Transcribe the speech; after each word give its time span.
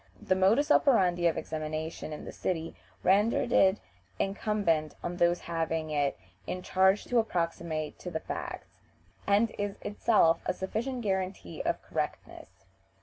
The 0.19 0.33
modus 0.35 0.71
operandi 0.71 1.27
of 1.27 1.37
examination 1.37 2.11
in 2.11 2.25
the 2.25 2.31
city 2.31 2.75
rendered 3.03 3.51
it 3.51 3.79
incumbent 4.17 4.95
on 5.03 5.17
those 5.17 5.41
having 5.41 5.91
it 5.91 6.17
in 6.47 6.63
charge 6.63 7.03
to 7.03 7.19
approximate 7.19 7.99
to 7.99 8.09
the 8.09 8.19
facts, 8.19 8.79
and 9.27 9.51
is 9.59 9.77
itself 9.83 10.41
a 10.47 10.53
sufficient 10.53 11.01
guarantee 11.01 11.61
of 11.61 11.83
correctness. 11.83 12.65